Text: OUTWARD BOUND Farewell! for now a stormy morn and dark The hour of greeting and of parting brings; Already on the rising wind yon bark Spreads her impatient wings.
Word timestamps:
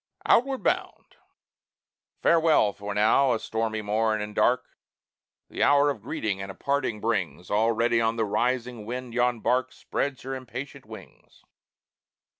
OUTWARD 0.25 0.63
BOUND 0.63 1.15
Farewell! 2.23 2.73
for 2.73 2.95
now 2.95 3.33
a 3.33 3.39
stormy 3.39 3.83
morn 3.83 4.19
and 4.19 4.33
dark 4.33 4.65
The 5.47 5.61
hour 5.61 5.91
of 5.91 6.01
greeting 6.01 6.41
and 6.41 6.49
of 6.49 6.57
parting 6.57 6.99
brings; 6.99 7.51
Already 7.51 8.01
on 8.01 8.15
the 8.15 8.25
rising 8.25 8.87
wind 8.87 9.13
yon 9.13 9.41
bark 9.41 9.71
Spreads 9.71 10.23
her 10.23 10.33
impatient 10.33 10.87
wings. 10.87 11.43